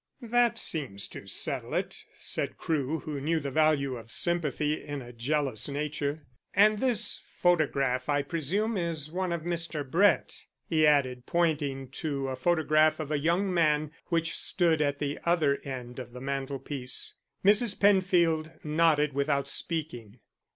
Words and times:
"That 0.29 0.57
seems 0.57 1.07
to 1.09 1.27
settle 1.27 1.75
it," 1.75 2.05
said 2.17 2.57
Crewe, 2.57 3.01
who 3.01 3.21
knew 3.21 3.39
the 3.39 3.51
value 3.51 3.97
of 3.97 4.09
sympathy 4.09 4.83
in 4.83 4.99
a 4.99 5.13
jealous 5.13 5.69
nature. 5.69 6.25
"And 6.55 6.79
this 6.79 7.19
photograph, 7.23 8.09
I 8.09 8.23
presume, 8.23 8.77
is 8.77 9.11
one 9.11 9.31
of 9.31 9.43
Mr. 9.43 9.87
Brett," 9.87 10.33
he 10.67 10.87
added, 10.87 11.27
pointing 11.27 11.87
to 11.89 12.29
a 12.29 12.35
photograph 12.35 12.99
of 12.99 13.11
a 13.11 13.19
young 13.19 13.53
man 13.53 13.91
which 14.07 14.35
stood 14.35 14.81
at 14.81 14.97
the 14.97 15.19
other 15.23 15.57
end 15.63 15.99
of 15.99 16.13
the 16.13 16.19
mantelpiece. 16.21 17.13
Mrs. 17.45 17.79
Penfield 17.79 18.51
nodded 18.63 19.13
without 19.13 19.47
speaking. 19.47 20.17